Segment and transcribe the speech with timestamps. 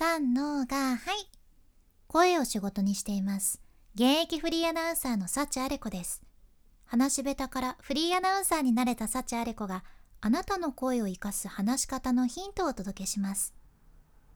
[0.00, 1.28] 三のがはい。
[2.06, 3.60] 声を仕事にしています。
[3.96, 6.22] 現役フリーアナウンサーの幸あれ子です。
[6.84, 9.82] 話し下手からフリーアナウンサーになれた幸あれ子が
[10.20, 13.54] あなたの声を生かす話し方のヒントをお届けします。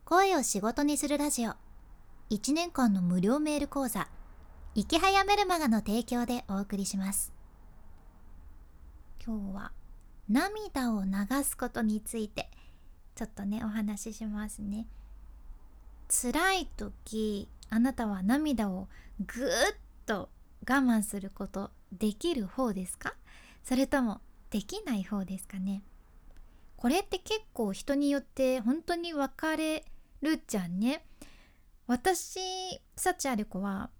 [0.04, 1.53] 声を仕事にするラジオ。
[2.31, 4.09] 1年間の無料メール講座。
[4.75, 7.33] 生き早メルマガの提供でお送りします。
[9.25, 9.71] 今日は
[10.29, 11.11] 涙を流
[11.45, 12.51] すことについて
[13.15, 14.89] ちょっとねお話ししますね。
[16.15, 18.89] 辛い時あなたは涙を
[19.27, 19.48] ぐっ
[20.05, 20.29] と
[20.61, 23.15] 我慢することできる方ですか？
[23.65, 24.20] それとも
[24.51, 25.83] できない方ですかね？
[26.77, 29.84] これって結構人によって本当に分かれ
[30.20, 31.06] るじゃんね。
[31.87, 32.39] 私
[32.95, 33.91] 幸あれ子は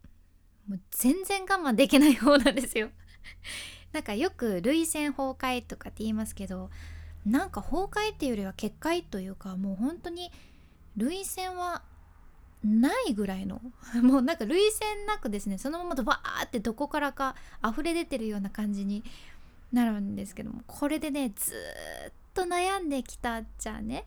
[0.69, 2.91] もう全然我慢できない方なんですよ。
[3.93, 6.71] なんかよく涙腺崩壊とかって言いますけど
[7.25, 10.31] なんか崩壊っていうよりは決壊というかもう本当に
[10.97, 11.83] 涙腺は
[12.65, 13.61] ないぐらいの。
[14.03, 15.59] もうなんか涙腺なくですね。
[15.59, 17.37] そのままとバーってどこからか
[17.67, 19.03] 溢れ出てるような感じに
[19.73, 20.63] なるんですけども。
[20.67, 21.53] これでねず
[22.11, 24.07] っと悩んできたじゃあね。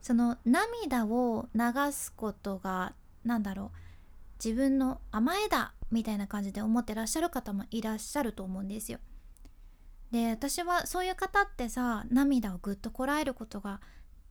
[0.00, 3.78] その涙を流すことが何だろう。
[4.44, 8.98] 自分の甘えだみたいな感じで思ってらっしゃる方もいらっしゃると思うんですよ。
[10.10, 13.80] で私はそういう方ってさ涙をぐっとこらえることが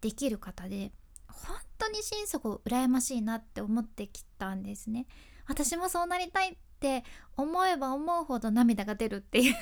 [0.02, 0.92] できる方で
[1.28, 1.56] 本
[1.92, 5.08] に心底羨ましいなって思ってきたんですね。
[5.48, 7.04] 私もそうなりたいって
[7.38, 9.56] 思えば思うほど涙が出るっていう。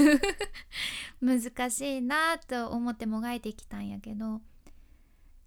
[1.21, 4.41] 難しいなと思ってもがいてきたんやけど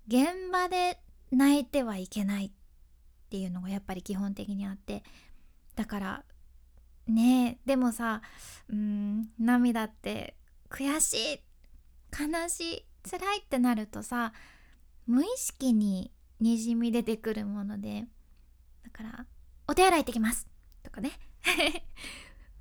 [0.07, 2.51] 現場で泣いてはいけないっ
[3.31, 5.03] ていうのがやっぱり基本的にあって。
[5.75, 6.25] だから
[7.07, 8.21] ねえでもさ
[8.69, 10.37] うん涙って
[10.69, 11.41] 悔しい
[12.13, 14.33] 悲しい辛いってなるとさ
[15.07, 16.13] 無意識に
[16.43, 18.07] にじみ出てくるもので
[18.83, 19.27] だから
[19.69, 20.49] 「お手洗い行ってきます」
[20.83, 21.13] とかね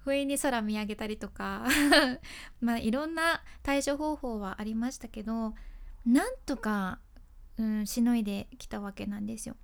[0.04, 1.66] 不意に空見上げたりとか
[2.62, 5.56] まあいろんな対処方法はありましたけど
[6.06, 7.00] なんとか、
[7.58, 9.56] うん、しのいできたわけなんですよ。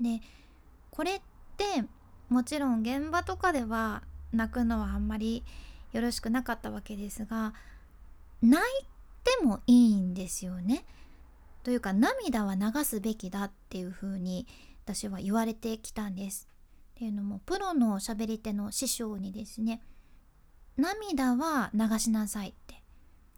[0.00, 0.20] で
[0.90, 1.20] これっ
[1.56, 1.84] て
[2.28, 4.02] もちろん現場とかでは
[4.32, 5.44] 泣くのはあんまり
[5.92, 7.54] よろしくなかったわけですが
[8.42, 8.84] 泣い
[9.24, 10.84] てもいいんですよね。
[11.68, 14.46] というか涙は流すべきだっていうふうに
[14.86, 16.48] 私は言われてきたんです。
[16.94, 19.82] っていうのもプロのしゃべり手の師匠にですね
[20.78, 22.82] 涙は流しなさいって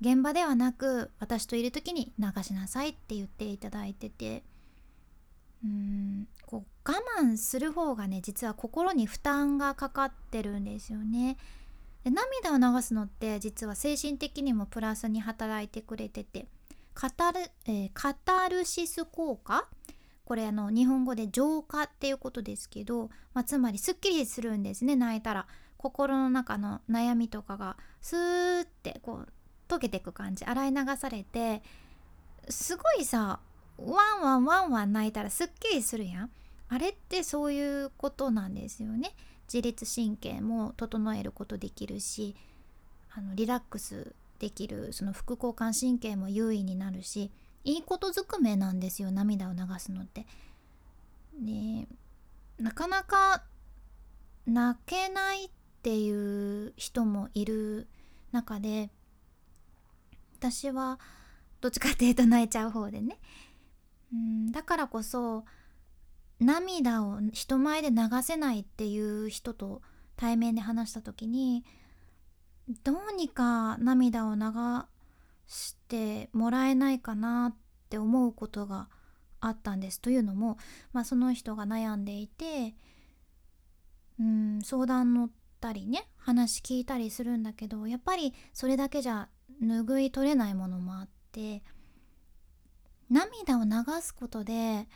[0.00, 4.44] 現場ではなく私といる時に流しなさいって言っていただいてて
[5.64, 11.36] うーんこう我慢する方がね実は心に負担がかかってるんですよね。
[12.04, 16.46] で涙を流すのって実は精神的にもプラスに働いてくれてて
[16.94, 19.68] カタル、えー、カタルシス効果？
[20.24, 25.46] これあの日本語で浄化っていうことですけど、まあ、つまりすっきりするんですね泣いたら。
[25.82, 29.28] 心の中の悩みとかがスーってこう
[29.66, 30.44] 溶けていく感じ。
[30.44, 31.62] 洗い流されて
[32.50, 33.40] すごいさ
[33.78, 36.30] ワンワンワンワン泣いたらすっきりするやん。
[36.68, 39.14] あれってそういうことなんですよね。
[39.50, 42.36] 自律神経も整えることできるし
[43.12, 47.30] あのリラックスできるその副交感神経も優位になるし
[47.62, 50.26] いいことずくめなんですよ涙を流すのって。
[51.38, 51.86] で
[52.58, 53.44] なかなか
[54.46, 55.48] 泣けないっ
[55.82, 57.86] ていう人もいる
[58.32, 58.90] 中で
[60.38, 60.98] 私は
[61.60, 63.18] どっちかっていうと泣いちゃう方でね
[64.12, 65.44] うんだからこそ
[66.40, 69.82] 涙を人前で流せないっていう人と
[70.16, 71.64] 対面で話した時に
[72.84, 74.40] どうにか涙を流
[75.46, 77.56] してもらえないかなっ
[77.88, 78.88] て思うことが
[79.40, 80.00] あったんです。
[80.00, 80.58] というのも、
[80.92, 82.74] まあ、その人が悩んでいて
[84.20, 89.28] うん相談乗ったりね話聞いたりするんだけどやっぱりそれだけじゃ
[89.62, 91.62] 拭い取れないものもあって
[93.10, 93.70] 涙を流
[94.02, 94.86] すことで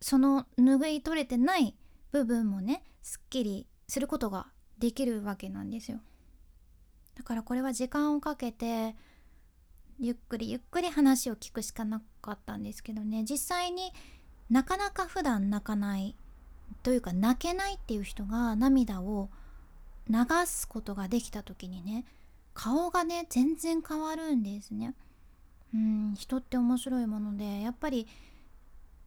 [0.00, 1.76] その拭い取れてない
[2.10, 4.46] 部分もねすっきりすることが
[4.78, 6.00] できるわけなんですよ。
[7.16, 8.94] だからこれは時間をかけて
[9.98, 13.92] ゆっくりゆっくり話を聞くしかなかったんですけどね実際に
[14.50, 16.14] なかなか普段泣かない
[16.82, 19.30] というか泣けないっていう人が涙を
[20.08, 20.16] 流
[20.46, 22.04] すことができた時にね
[22.54, 24.94] 顔がね全然変わるんですね。
[25.74, 28.06] うん人って面白いものでやっぱり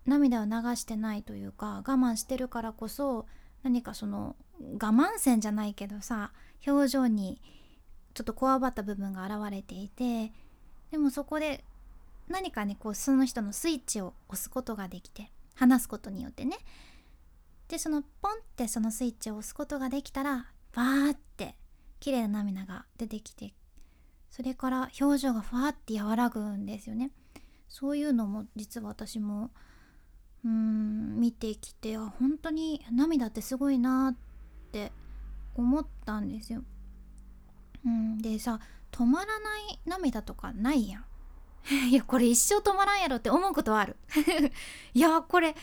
[0.05, 3.25] 涙を流してないというか我慢してるからこそ
[3.63, 6.31] 何かその我慢線じゃないけどさ
[6.67, 7.41] 表情に
[8.19, 10.33] ちょっとこわばった部分が現れていて
[10.91, 11.63] でもそこで
[12.27, 16.57] 何かねこうその人のスイッチを押すことができて話すことによってね
[17.69, 21.55] でそのポンってそのスイッチを押すことができたらバーって
[22.01, 23.53] 綺麗な涙が出てきて
[24.29, 27.11] それから表情がふわって和らぐんですよね
[27.69, 29.49] そういうのも実は私も
[30.43, 34.15] うーん見てきて本当に涙ってすごいなっ
[34.73, 34.91] て
[35.55, 36.63] 思ったんですよ。
[37.85, 38.59] うん、でさ
[38.91, 41.05] 止まらない涙とかないやん。
[41.89, 43.95] いやこれ一生止まらんやろって思うことはある。
[44.93, 45.55] いやこれ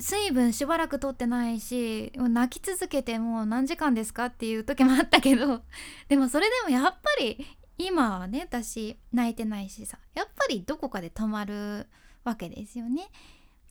[0.00, 5.62] 水分しばらくとってないし泣き続けてもう何時間ですかっていう時もあったけど
[6.08, 7.46] でもそれでもやっぱり
[7.78, 11.86] 今はね私泣いてないしさやっぱりどこかで止まる
[12.24, 13.08] わけですよね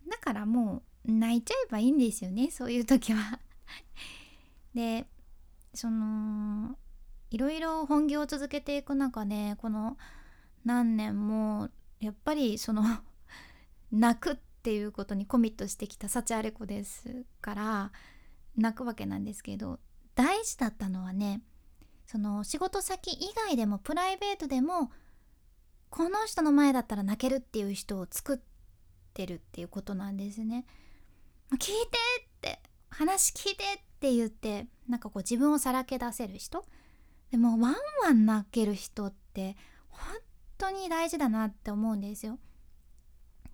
[0.09, 3.39] だからもう泣いちゃえばいいんですよねそういう時は
[4.73, 5.05] で
[5.73, 6.77] その
[7.29, 9.97] いろいろ本業を続けていく中でこの
[10.65, 11.69] 何年も
[11.99, 12.83] やっぱりその
[13.91, 17.91] 泣くっていうことにコミットしてきた幸あれ子ですから
[18.55, 19.79] 泣くわけなんですけど
[20.15, 21.41] 大事だったのはね
[22.05, 24.91] その仕事先以外でもプライベートでも
[25.89, 28.39] この人の前だったら泣けるっていう人を作っ
[29.13, 30.65] てるっていうことなんですね。
[31.53, 31.71] 聞いて
[32.21, 36.65] って話聞いてって言ってなんかこう自分をさらけ出せる人
[37.31, 39.55] でもワンワン泣ける人って
[39.89, 40.15] 本
[40.57, 42.39] 当に大事だなって思うんですよ。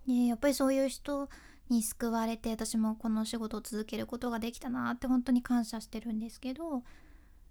[0.06, 1.28] でやっぱりそういう人
[1.70, 6.82] に救われて私もこの仕事を続けることができたなって本当に感謝してるんですけど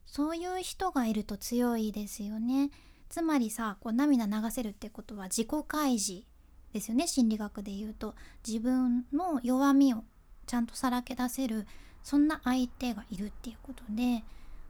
[0.06, 2.70] そういう人がいると強いですよね。
[3.10, 6.26] つまりさこう涙流せるってことは自己開示
[6.74, 7.08] ですよね。
[7.08, 8.16] 心理学で言うと。
[8.46, 10.04] 自分の弱みを
[10.48, 11.68] ちゃんとさらけ出せる
[12.02, 14.24] そんな相手がいるっていうことで、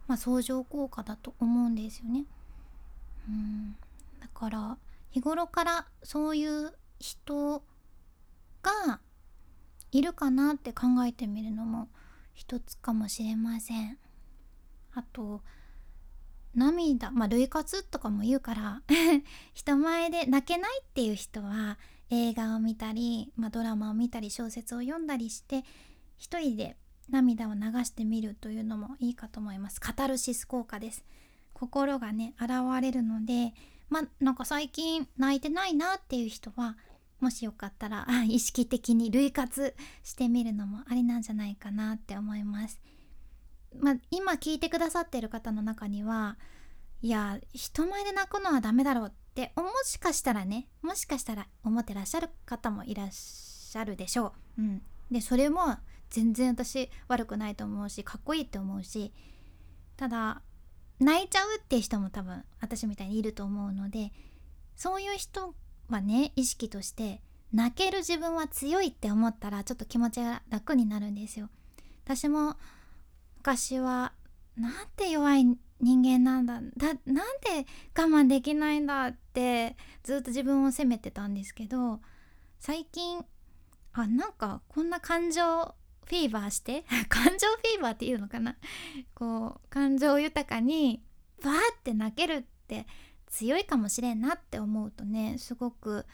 [0.07, 2.25] まあ、相乗効果だと思うんですよね。
[3.27, 3.75] うん
[4.19, 4.77] だから
[5.11, 7.63] 日頃からそういう人
[8.61, 8.99] が
[9.91, 11.87] いるかなって考えてみるのも
[12.33, 13.97] 一つかもしれません。
[14.93, 15.41] あと
[16.55, 18.81] 涙まあ類活とかも言うから
[19.53, 21.77] 人前で泣けないっていう人は
[22.09, 25.63] 映画を見たり、まあ、ドラマを見たり小説を読んだりして
[26.17, 26.77] 一人で
[27.09, 29.79] 涙を流してみるというのもいいかと思います。
[29.81, 31.03] カタルシス効果です。
[31.53, 32.51] 心がね現
[32.81, 33.53] れるので
[33.89, 36.77] まあなんか最近泣いてないなっていう人は
[37.19, 42.81] もしよかったら意識的に類活してみるのもありなんじゃないかなって思います。
[43.79, 46.37] まあ、今聞いてくださってる方の中には
[47.01, 54.61] いや人前で泣くのはダメだろうってもしかしたらねもしかしたら思ってらっしゃる方もいらっしゃるでしょう。
[54.61, 55.77] うん、でそれも
[56.13, 59.11] 全然私悪くないと思うしかっこいいって思うし
[59.97, 60.43] ただ
[60.99, 64.11] 泣いちゃうって人も多分私みたいにいると思うので
[64.75, 65.55] そういう人
[65.89, 67.21] はね意識として
[67.51, 71.49] 泣ける自分は強いって思ったらちょっと気持ちが楽になるんですよ。
[72.03, 72.57] 私も
[73.37, 74.13] 昔は
[74.55, 75.45] なんて弱い
[75.81, 77.65] 人間なんだだなんで
[77.97, 82.01] 我慢できないんだってずっと自分を責めてたんですけど
[82.59, 83.25] 最近
[83.93, 85.73] あなんかこんな感情
[86.05, 88.55] フィーバーして 感情フィーバーっていうのかな？
[89.13, 91.03] こう感情豊かに
[91.43, 92.87] バーって泣けるって
[93.27, 96.05] 強いかもしれんなって思うとねすごく、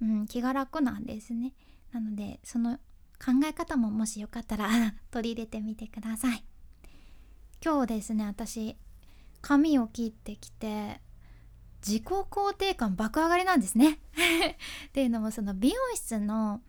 [0.00, 1.52] うん、気が楽なんですね。
[1.92, 2.78] なのでその
[3.18, 4.68] 考え方ももしよかったら
[5.10, 6.44] 取り入れてみてください。
[7.62, 8.76] 今日ですね私
[9.42, 11.00] 髪を切ってきて
[11.86, 13.98] 自己肯定感爆上がりなんですね。
[14.88, 16.62] っていうのもその美容室の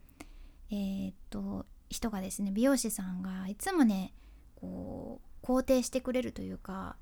[0.69, 4.13] えー、っと人がですね美容師さんがいつもね
[4.55, 6.95] こう肯定してくれるというか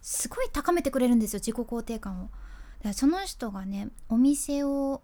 [0.00, 2.30] すごい高めてくれるんですよ自己肯定感を。
[2.92, 5.02] その人がねお店を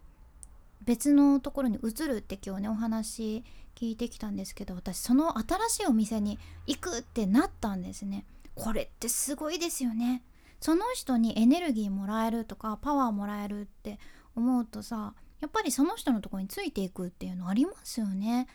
[0.82, 3.42] 別のところに移るって今日ねお話
[3.74, 6.38] 聞いてきたんですけど私その新しいお店に
[6.68, 8.24] 行くってなったんですね。
[8.54, 10.22] これってすごいですよね。
[10.60, 13.98] その人にエネルギーもらえるとかパワーもらえるって
[14.36, 18.46] 思うとさやっぱりその人のとこについていくっていうのありますよね。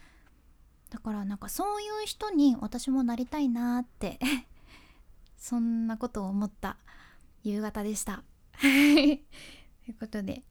[0.89, 4.19] だからなんかそういう人に私もなりたいなって
[5.37, 6.77] そんなことを思った
[7.43, 8.23] 夕方でした
[8.61, 9.13] とい
[9.89, 10.43] うことで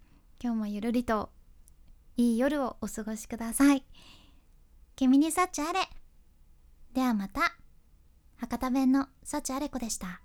[0.42, 1.30] 今日もゆるりと
[2.16, 3.84] いい夜をお過ごしください。
[4.96, 5.80] 君に幸あれ。
[6.92, 7.56] ではまた。
[8.38, 10.20] 博多弁の幸あれ子でした。